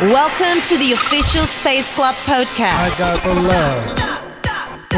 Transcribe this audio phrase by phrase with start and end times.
[0.00, 2.74] Welcome to the official Space Club podcast.
[2.74, 3.86] I got the love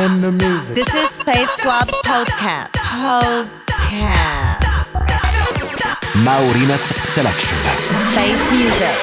[0.03, 0.75] in the music.
[0.75, 2.73] This is Space Club podcast.
[2.73, 3.61] Podcast.
[6.25, 7.59] Maurinats Selection.
[8.09, 8.97] Space music.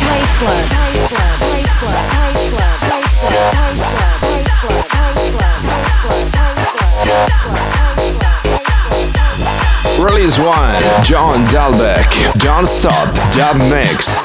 [0.00, 0.64] Space club.
[0.64, 1.36] Space club.
[1.44, 2.08] Space Club.
[2.08, 2.80] Space Club.
[2.80, 4.00] Space Club.
[4.16, 4.84] Space Club.
[4.96, 5.60] Space Club.
[6.00, 6.56] Space Club.
[7.04, 7.85] Space Club.
[9.98, 14.18] Release 1 John Dahlbäck Don't Stop Dub Mix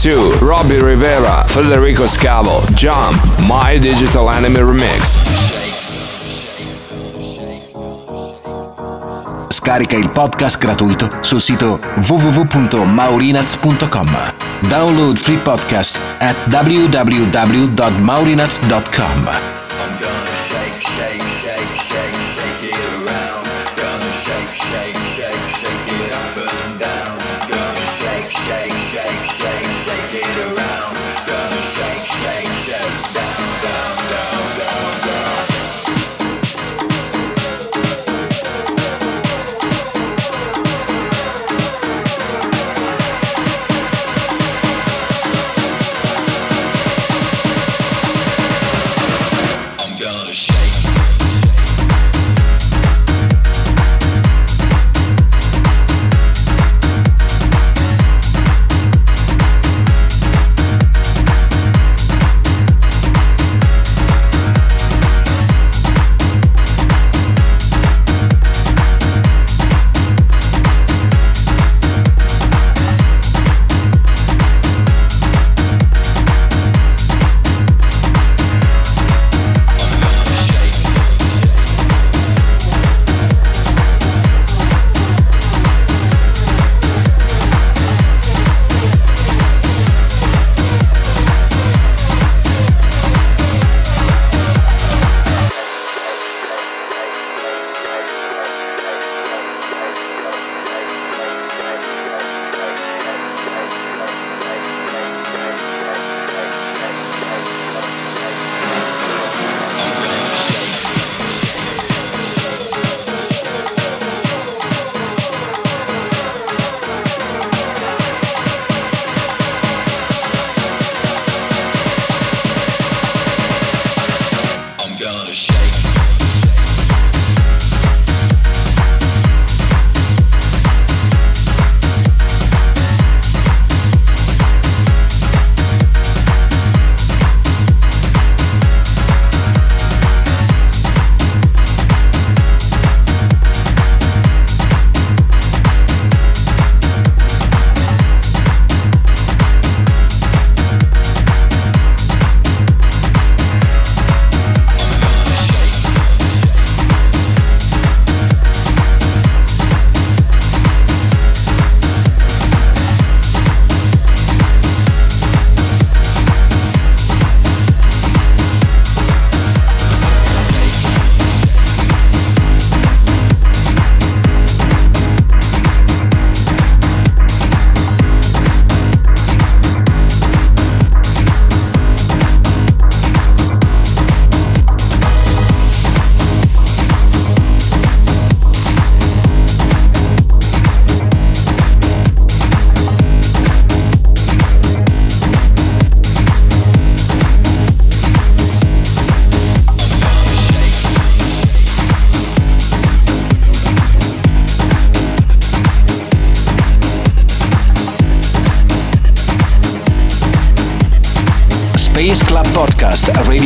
[0.00, 5.18] 2 Robbie Rivera Federico Scavo Jump My Digital Enemy Remix
[9.48, 14.34] Scarica il podcast gratuito sul sito www.maurinats.com.
[14.68, 19.28] Download free podcast at www.maurinats.com.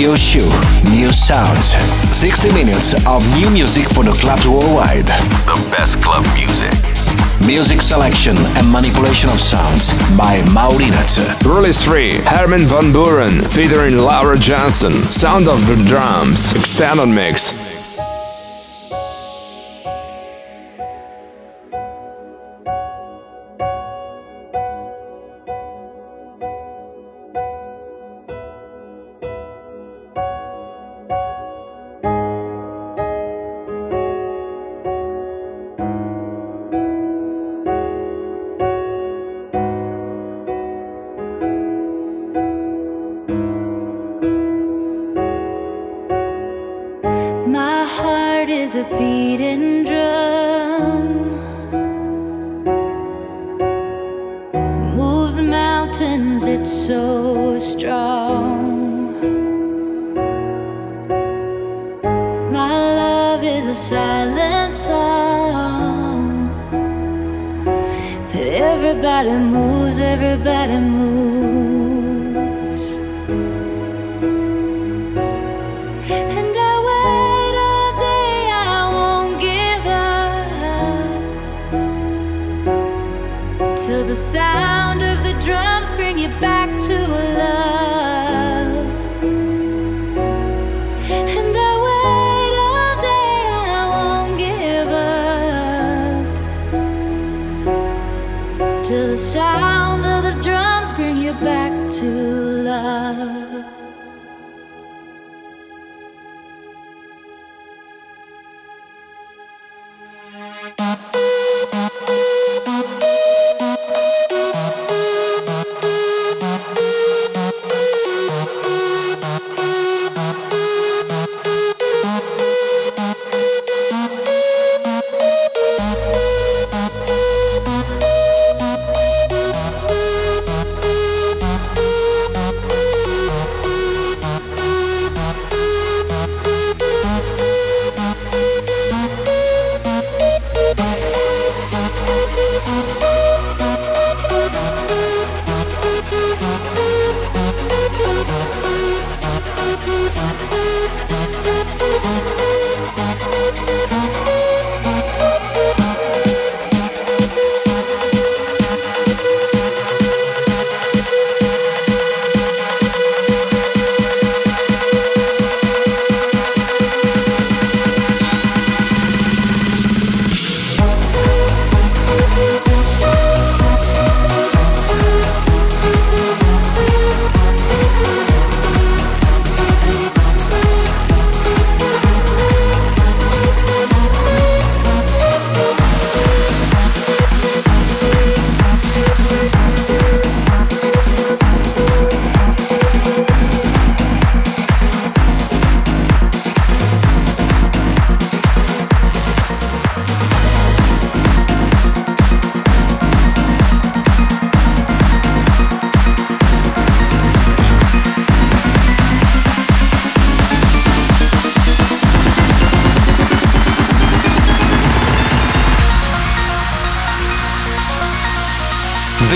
[0.02, 0.90] radio show.
[0.90, 1.76] New sounds.
[2.16, 5.06] 60 minutes of new music for the clubs worldwide.
[5.46, 6.72] The best club music.
[7.46, 11.44] Music selection and manipulation of sounds by Maurinat.
[11.46, 14.92] Release 3, Armin van Buuren, featuring Laura Jansen.
[14.92, 17.71] Sound of the Drums, extended mix.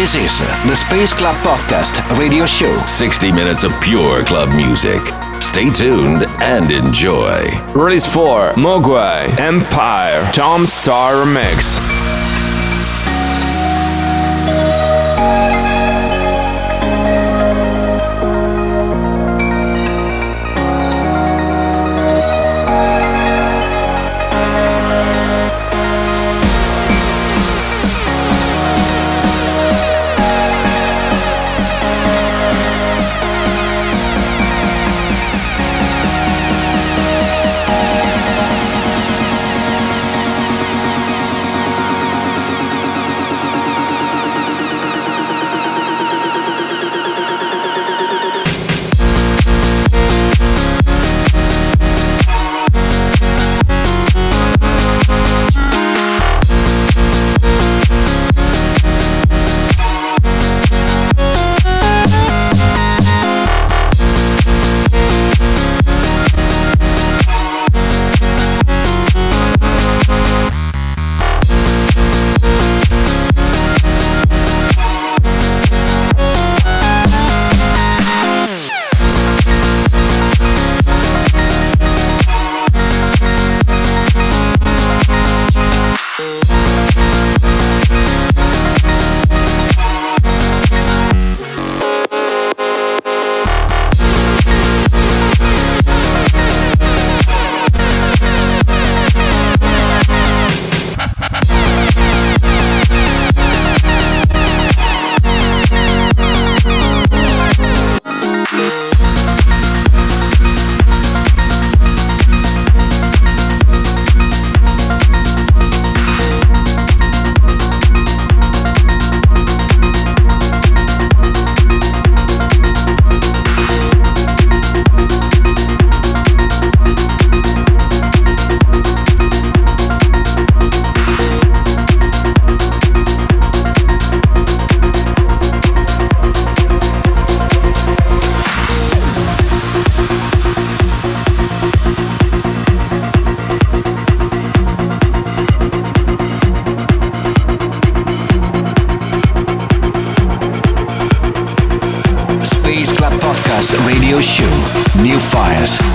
[0.07, 2.81] This is the Space Club Podcast radio show.
[2.87, 5.01] 60 minutes of pure club music.
[5.43, 7.49] Stay tuned and enjoy.
[7.75, 11.96] Release 4 Mogwai Empire Tom Staar Mix.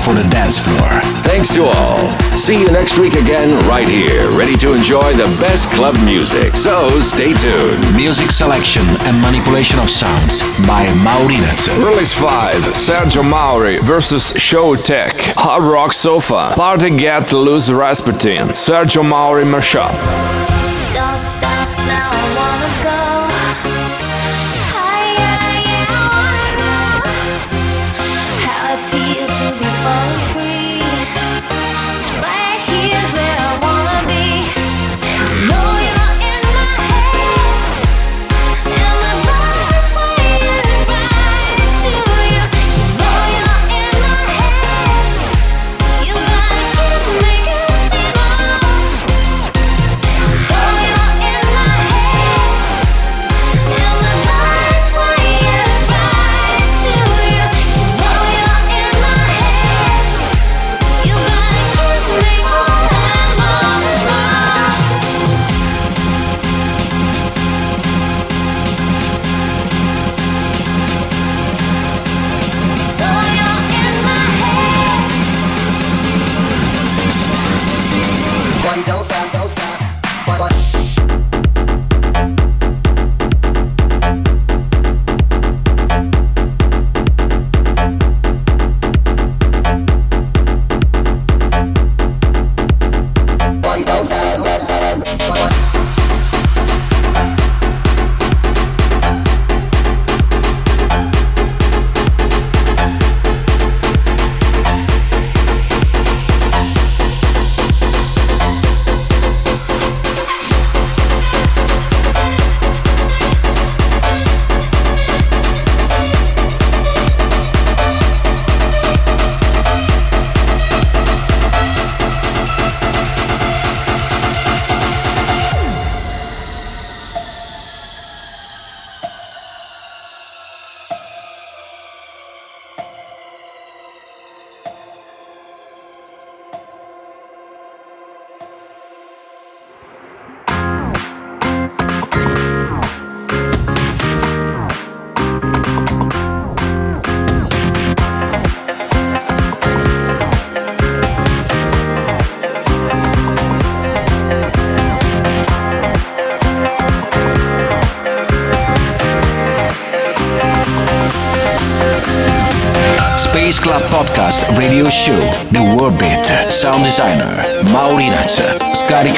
[0.02, 1.02] For the dance floor.
[1.22, 2.18] Thanks to all.
[2.36, 6.56] See you next week again, right here, ready to enjoy the best club music.
[6.56, 7.96] So stay tuned.
[7.96, 11.68] Music selection and manipulation of sounds by Maurinez.
[11.78, 15.34] Release 5 Sergio Mauri versus Showtek.
[15.38, 16.54] Hard Rock Sofa.
[16.56, 18.48] Party Get Loose Rasputin.
[18.50, 20.51] Sergio Mauri mashup.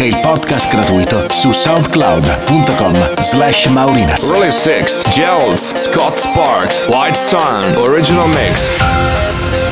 [0.04, 6.88] Scarica il podcast gratuito su soundcloud.com slash Maurinaz Release 6 Gels Scott Sparks.
[6.88, 7.76] White Sun.
[7.78, 9.63] Original mix.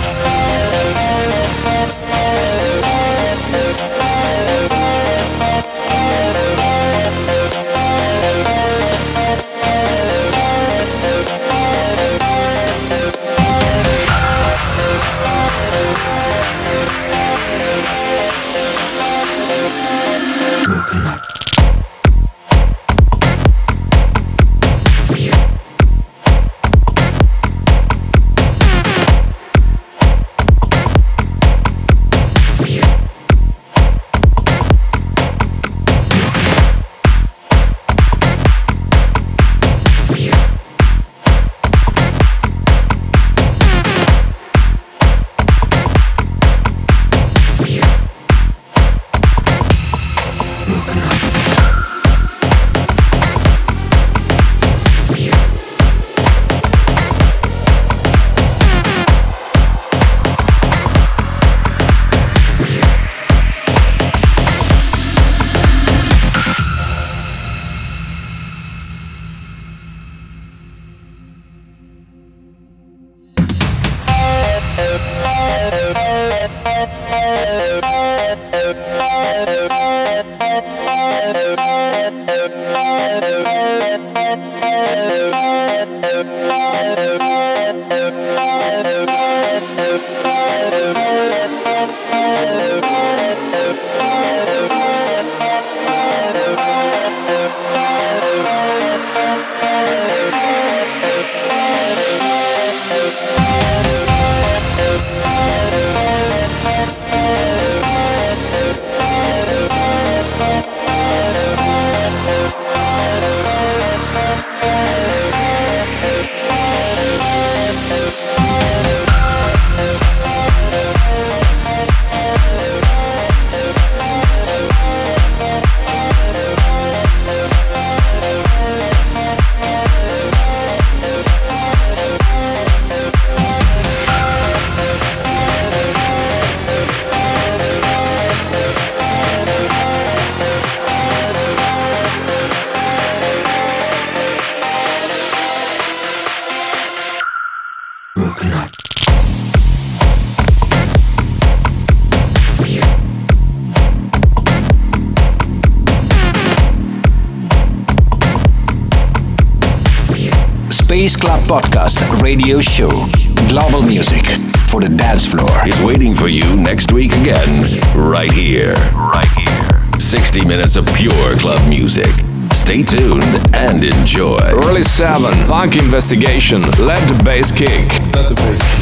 [161.52, 163.08] Podcast Radio Show.
[163.50, 164.26] Global music
[164.70, 165.52] for the dance floor.
[165.68, 168.74] is waiting for you next week again, right here.
[168.94, 170.00] Right here.
[170.00, 172.08] 60 minutes of pure club music.
[172.54, 174.40] Stay tuned and enjoy.
[174.40, 177.68] Early 7, Punk Investigation, Let the Bass Kick.
[178.14, 178.81] Let the bass kick.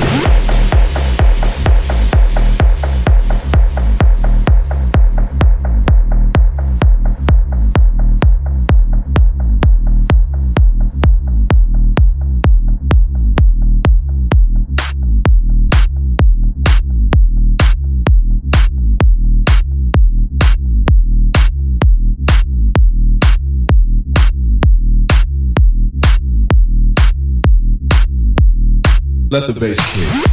[29.31, 30.28] Let the bass kick.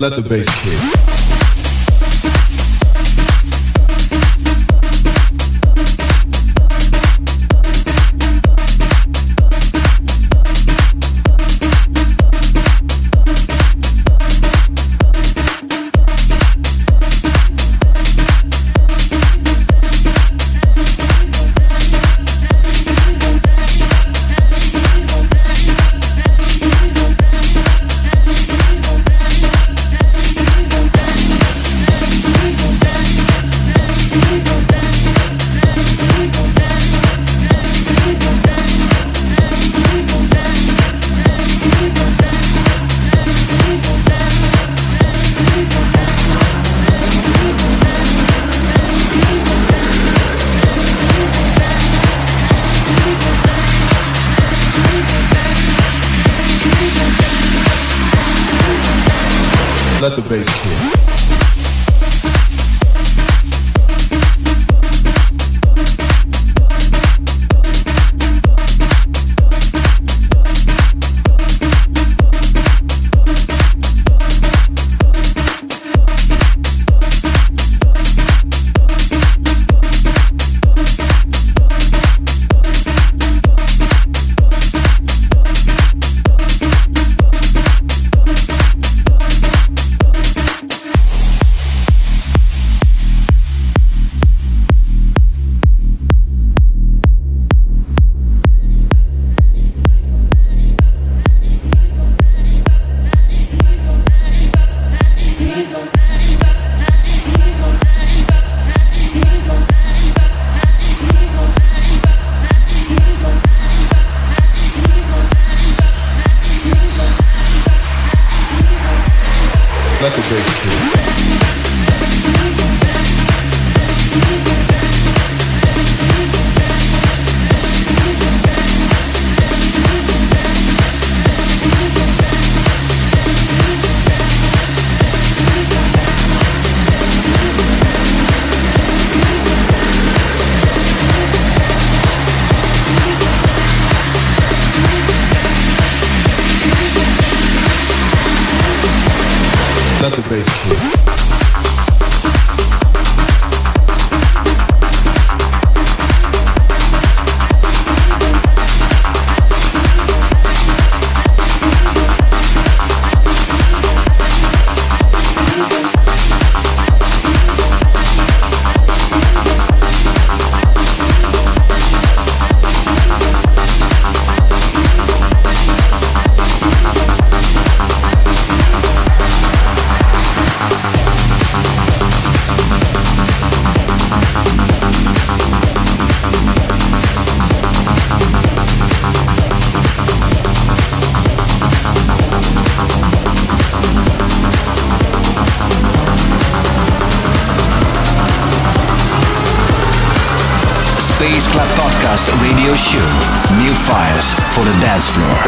[0.00, 1.17] Let the bass kick.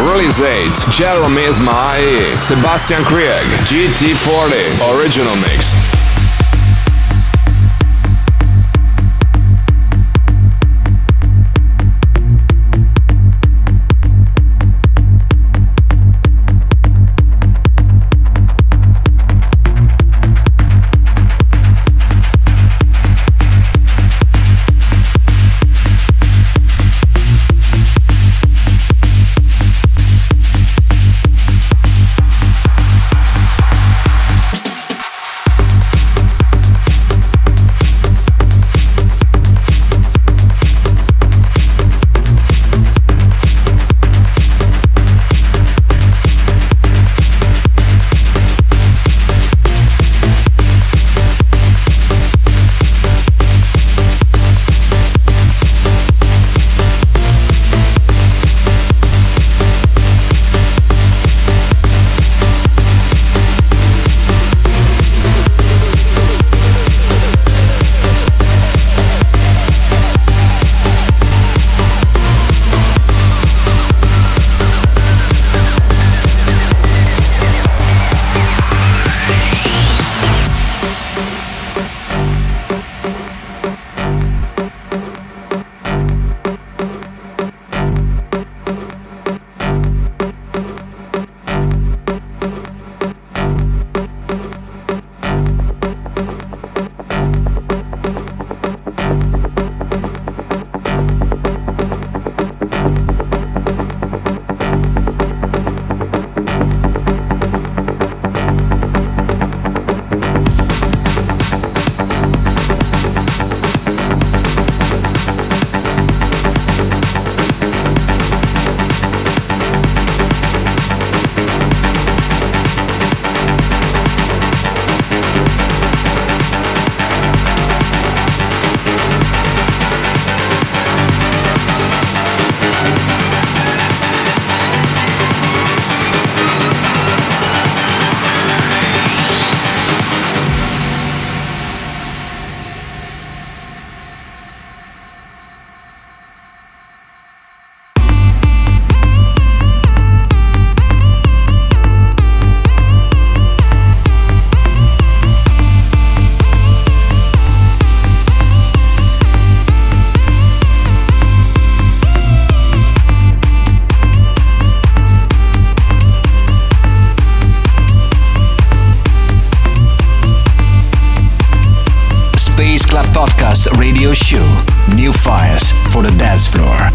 [0.00, 5.79] Release 8, Jeremy Ismail, Sebastian Krieg, GT40, Original Mix.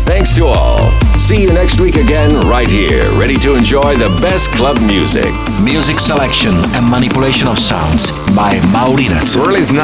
[0.06, 0.92] Thanks to all.
[1.18, 5.34] See you next week again, right here, ready to enjoy the best club music.
[5.64, 9.36] Music selection and manipulation of sounds by Maurinat.
[9.36, 9.82] Release 9,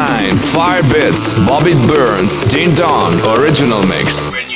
[0.53, 4.50] Firebeatz, Bobby Burns, Ding Dong, original mix.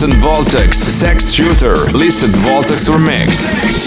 [0.00, 3.79] Listen Voltex, Sex Shooter, Listen Voltex Remix.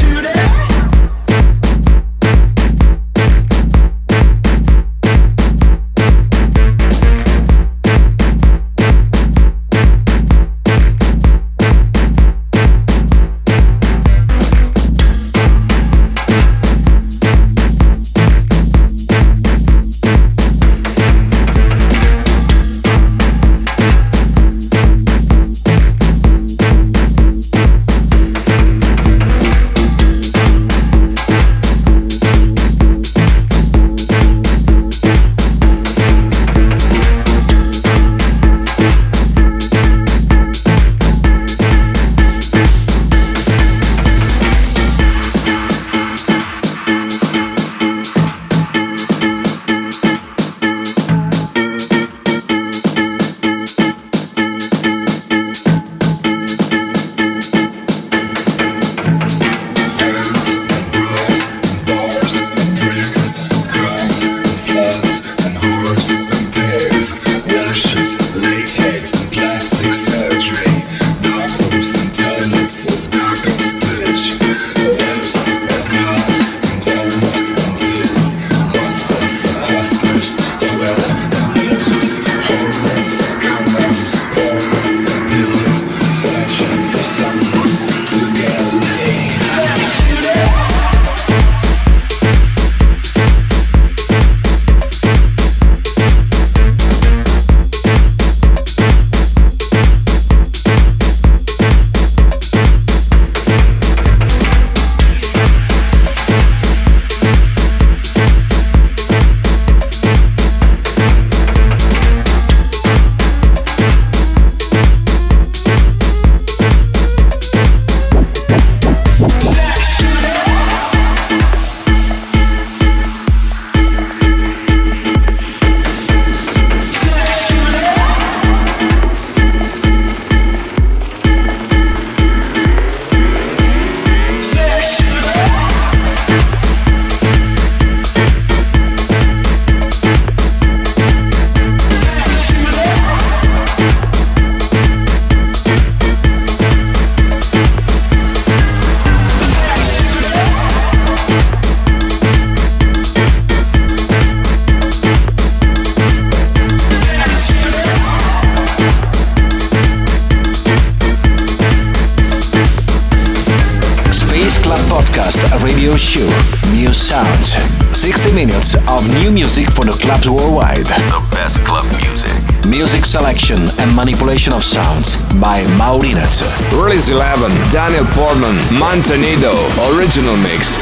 [168.03, 170.83] 60 minutes of new music for the clubs worldwide.
[170.83, 172.35] The best club music.
[172.67, 176.35] Music selection and manipulation of sounds by Maurinat.
[176.75, 179.55] Release 11, Daniel Portman, Montanido,
[179.95, 180.75] original mix.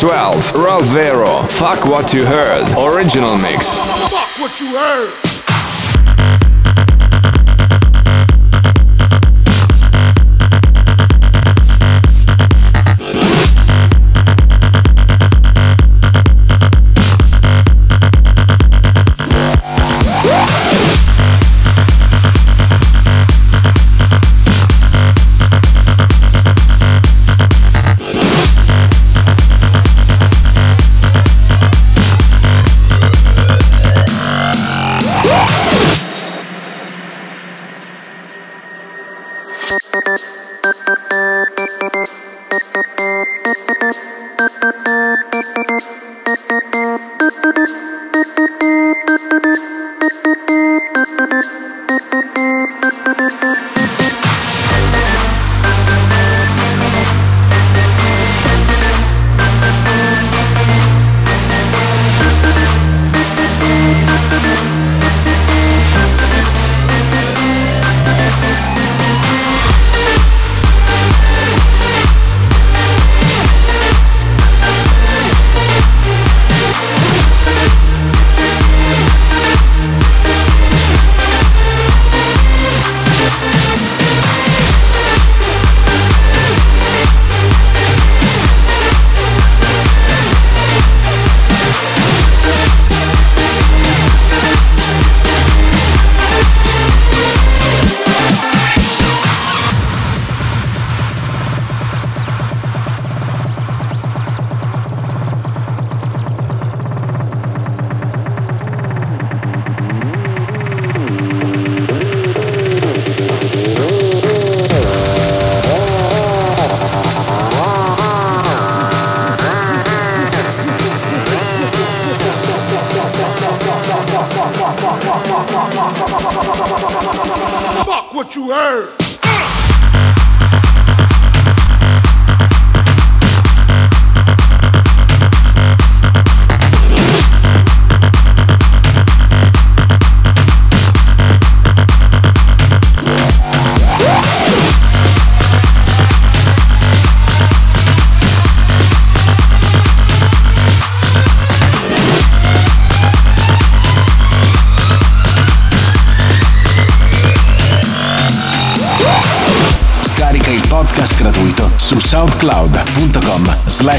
[0.00, 0.92] 12, Ralph
[1.50, 3.78] Fuck What You Heard, original mix.
[3.78, 5.33] Fuck what you heard.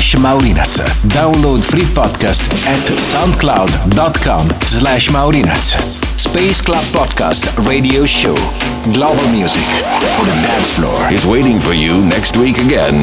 [0.06, 0.78] Slash maurinats.
[1.10, 5.74] Download free podcast at soundcloud.com slash maurinats.
[6.20, 8.36] Space Club Podcast Radio Show.
[8.94, 9.64] Global music
[10.14, 10.94] for the dance floor.
[11.12, 13.02] is waiting for you next week again,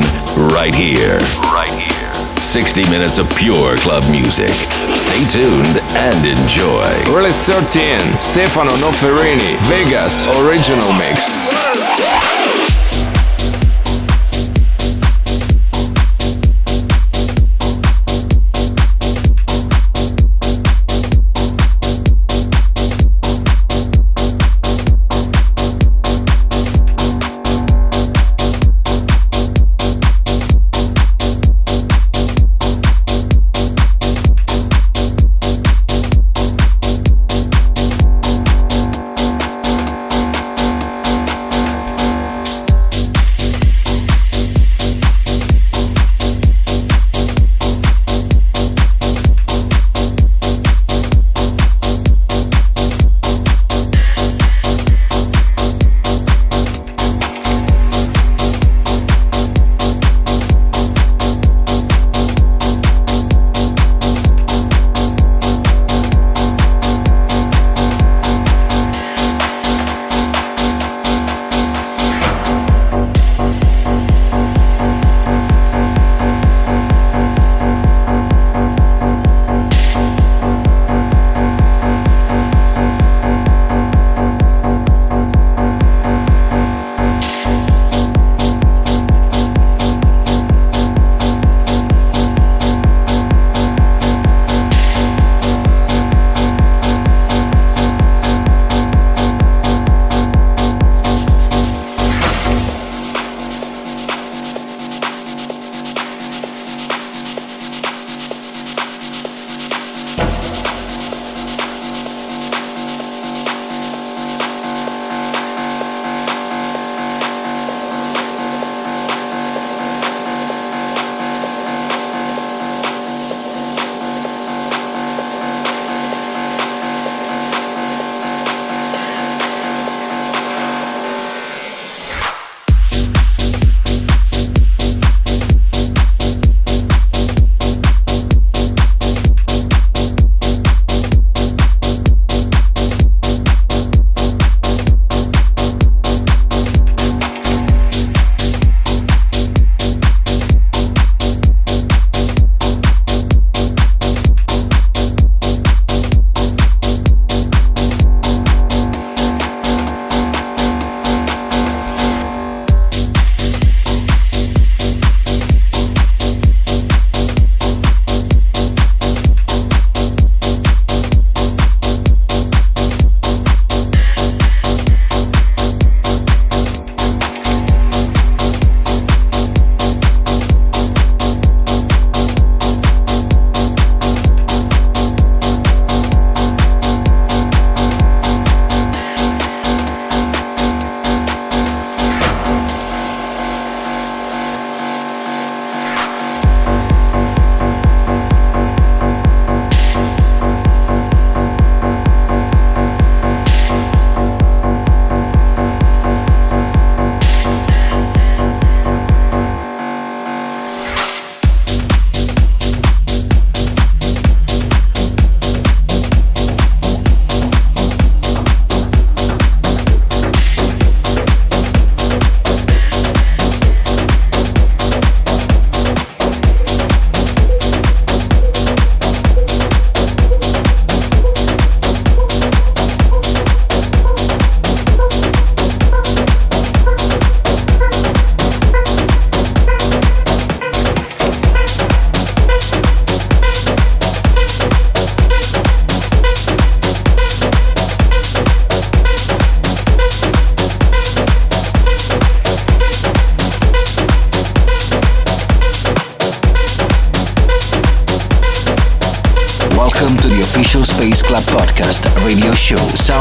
[0.54, 1.18] right here.
[1.50, 2.38] Right here.
[2.40, 4.54] 60 minutes of pure club music.
[4.94, 6.86] Stay tuned and enjoy.
[7.10, 11.81] Release 13, Stefano Noferini, Vegas, original mix.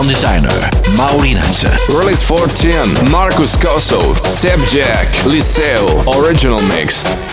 [0.01, 1.63] Sound designer Maurinats.
[1.89, 7.30] Release 14, Marcus Koso, Seb Jack, Liceo, original mix.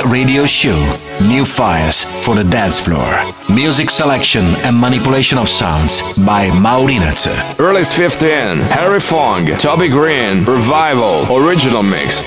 [0.00, 0.78] Radio Show.
[1.20, 3.06] New fires for the dance floor.
[3.54, 7.26] Music selection and manipulation of sounds by Maurinats.
[7.58, 12.22] Release 15, Harry Fong, Toby Green, Revival, original mix.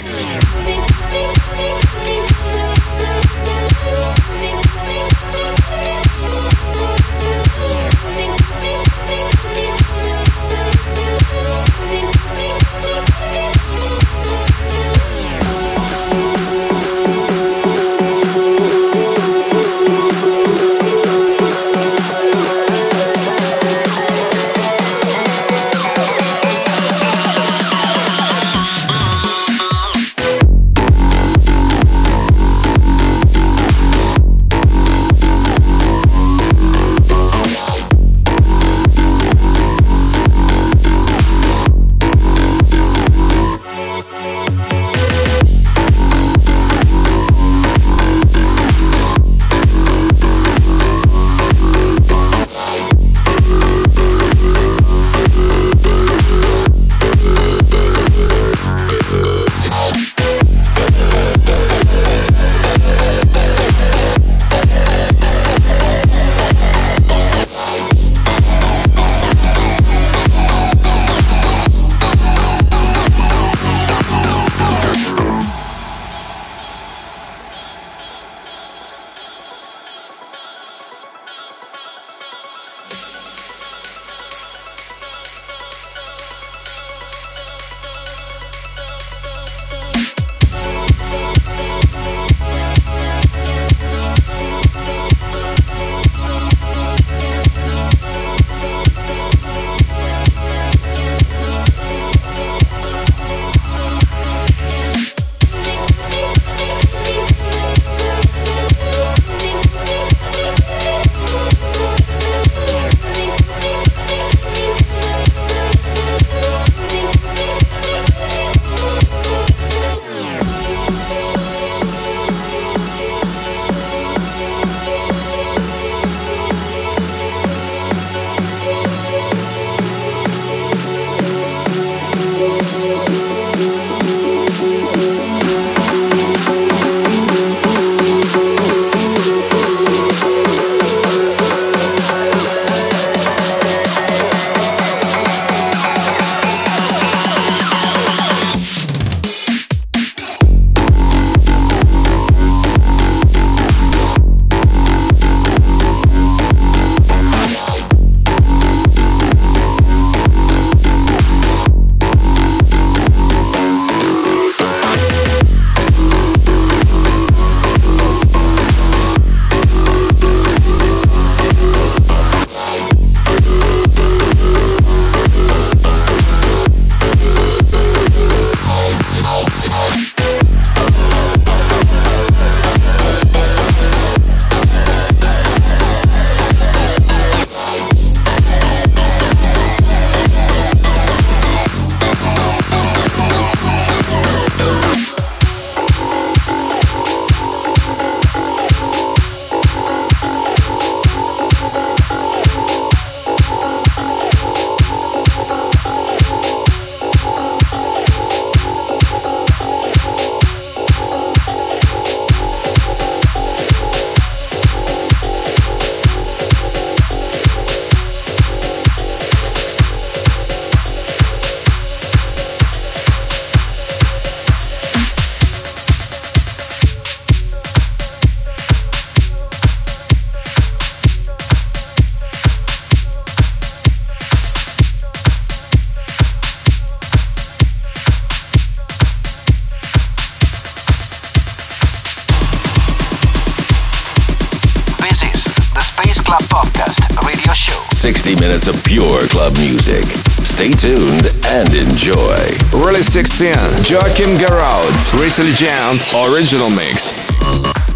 [250.95, 252.37] Tuned and enjoy.
[252.71, 253.49] Release 16,
[253.83, 255.99] Joachim Garraud, Chris Legend,
[256.31, 257.94] Original Mix.